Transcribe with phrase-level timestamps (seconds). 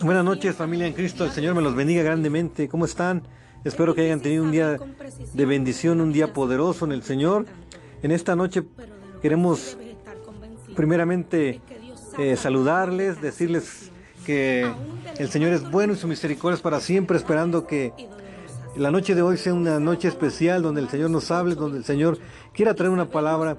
[0.00, 2.68] Buenas noches familia en Cristo, el Señor me los bendiga grandemente.
[2.68, 3.22] ¿Cómo están?
[3.64, 4.76] Espero que hayan tenido un día
[5.32, 7.46] de bendición, un día poderoso en el Señor.
[8.02, 8.64] En esta noche
[9.22, 9.78] queremos
[10.76, 11.62] primeramente
[12.18, 13.90] eh, saludarles, decirles
[14.26, 14.70] que
[15.18, 17.92] el Señor es bueno y su misericordia es para siempre, esperando que
[18.76, 21.84] la noche de hoy sea una noche especial donde el Señor nos hable, donde el
[21.84, 22.18] Señor
[22.52, 23.56] quiera traer una palabra,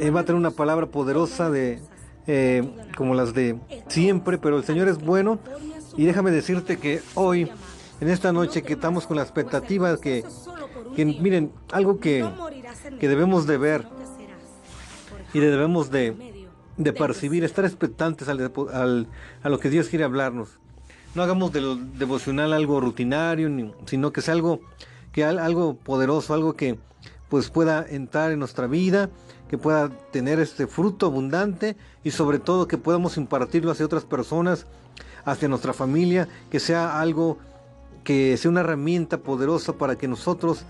[0.00, 1.80] eh, va a traer una palabra poderosa de
[2.26, 3.56] eh, como las de
[3.88, 5.38] siempre, pero el Señor es bueno
[5.96, 7.50] y déjame decirte que hoy,
[8.00, 10.24] en esta noche que estamos con la expectativa que,
[10.96, 12.28] miren, algo que,
[12.98, 13.86] que debemos de ver
[15.32, 19.06] y debemos de, de percibir, estar expectantes al, al,
[19.42, 20.58] a lo que Dios quiere hablarnos.
[21.14, 24.60] No hagamos de lo devocional algo rutinario, sino que sea algo,
[25.12, 26.78] que algo poderoso, algo que
[27.28, 29.10] pues pueda entrar en nuestra vida,
[29.50, 34.64] que pueda tener este fruto abundante y sobre todo que podamos impartirlo hacia otras personas,
[35.24, 37.36] hacia nuestra familia, que sea algo
[38.04, 40.64] que sea una herramienta poderosa para que nosotros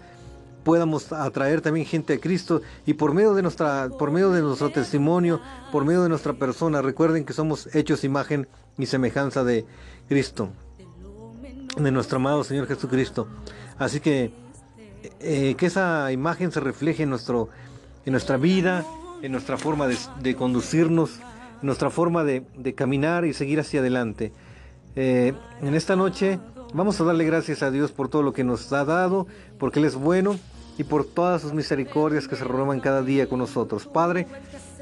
[0.64, 4.70] podamos atraer también gente a Cristo y por medio de nuestra por medio de nuestro
[4.70, 9.66] testimonio, por medio de nuestra persona, recuerden que somos hechos imagen y semejanza de
[10.08, 10.48] Cristo,
[11.76, 13.28] de nuestro amado Señor Jesucristo.
[13.78, 14.32] Así que
[15.20, 17.50] eh, que esa imagen se refleje en nuestro
[18.04, 18.84] en nuestra vida,
[19.22, 21.18] en nuestra forma de, conducirnos,
[21.60, 24.32] en nuestra forma de, caminar y seguir hacia adelante.
[24.96, 26.38] Eh, en esta noche
[26.74, 29.26] vamos a darle gracias a Dios por todo lo que nos ha dado,
[29.58, 30.36] porque Él es bueno
[30.78, 33.86] y por todas sus misericordias que se renovan cada día con nosotros.
[33.86, 34.26] Padre,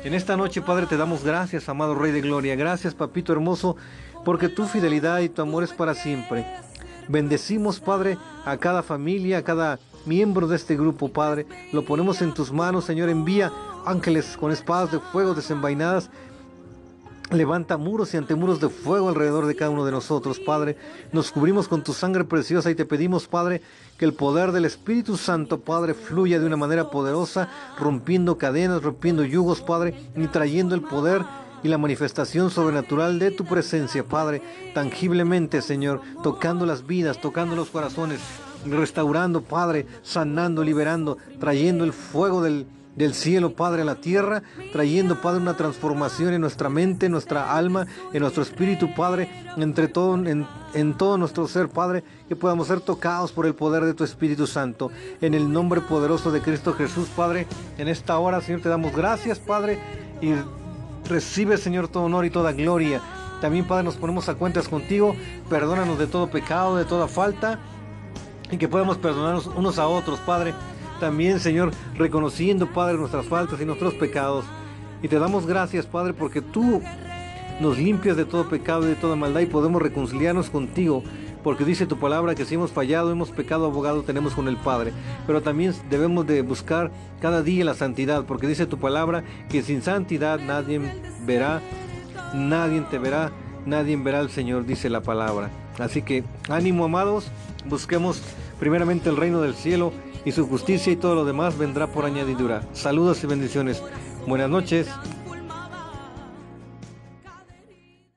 [0.05, 2.55] en esta noche, Padre, te damos gracias, amado Rey de Gloria.
[2.55, 3.77] Gracias, Papito hermoso,
[4.25, 6.47] porque tu fidelidad y tu amor es para siempre.
[7.09, 11.47] Bendecimos, Padre, a cada familia, a cada miembro de este grupo, Padre.
[11.73, 13.09] Lo ponemos en tus manos, Señor.
[13.09, 13.53] Envía
[13.85, 16.11] ángeles con espadas de fuego desenvainadas
[17.31, 20.79] Levanta muros y antemuros de fuego alrededor de cada uno de nosotros, Padre.
[21.13, 23.61] Nos cubrimos con tu sangre preciosa y te pedimos, Padre,
[23.99, 29.25] que el poder del Espíritu Santo, Padre, fluya de una manera poderosa, rompiendo cadenas, rompiendo
[29.25, 31.23] yugos, Padre, y trayendo el poder
[31.63, 34.41] y la manifestación sobrenatural de tu presencia, Padre,
[34.73, 38.21] tangiblemente, Señor, tocando las vidas, tocando los corazones,
[38.71, 42.67] restaurando, Padre, sanando, liberando, trayendo el fuego del
[42.99, 44.43] del cielo, Padre, a la tierra,
[44.73, 49.87] trayendo, Padre, una transformación en nuestra mente, en nuestra alma, en nuestro espíritu, Padre, entre
[49.87, 53.95] todo, en, en todo nuestro ser, Padre, que podamos ser tocados por el poder de
[53.95, 54.91] tu Espíritu Santo.
[55.21, 57.47] En el nombre poderoso de Cristo Jesús, Padre,
[57.79, 59.79] en esta hora, Señor, te damos gracias, Padre,
[60.21, 60.33] y
[61.09, 63.01] recibe, Señor, todo honor y toda gloria.
[63.41, 65.15] También, Padre, nos ponemos a cuentas contigo,
[65.49, 67.61] perdónanos de todo pecado, de toda falta,
[68.51, 70.55] y que podamos perdonarnos unos a otros, Padre
[70.99, 74.45] también, Señor, reconociendo, Padre, nuestras faltas y nuestros pecados.
[75.03, 76.83] Y te damos gracias, Padre, porque tú
[77.61, 81.03] nos limpias de todo pecado y de toda maldad y podemos reconciliarnos contigo.
[81.45, 84.93] Porque dice tu palabra que si hemos fallado, hemos pecado, abogado tenemos con el Padre.
[85.27, 89.83] Pero también debemos de buscar cada día la santidad, porque dice tu palabra que sin
[89.83, 90.81] santidad nadie
[91.25, 91.63] verá,
[92.35, 93.31] nadie te verá,
[93.69, 95.51] nadie verá al Señor, dice la palabra.
[95.79, 97.27] Así que ánimo, amados,
[97.67, 98.21] busquemos
[98.59, 99.93] primeramente el reino del cielo
[100.25, 102.63] y su justicia y todo lo demás vendrá por añadidura.
[102.73, 103.83] Saludos y bendiciones.
[104.27, 104.89] Buenas noches.